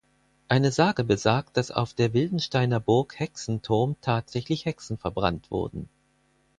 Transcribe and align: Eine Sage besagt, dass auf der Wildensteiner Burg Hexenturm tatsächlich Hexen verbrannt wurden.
Eine 0.47 0.71
Sage 0.71 1.03
besagt, 1.03 1.57
dass 1.57 1.69
auf 1.69 1.93
der 1.93 2.15
Wildensteiner 2.15 2.79
Burg 2.79 3.19
Hexenturm 3.19 3.97
tatsächlich 4.01 4.65
Hexen 4.65 4.97
verbrannt 4.97 5.51
wurden. 5.51 5.89